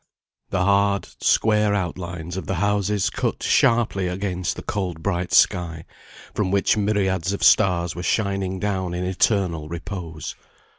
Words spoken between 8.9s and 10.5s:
in eternal repose.